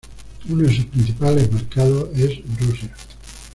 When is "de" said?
0.63-0.75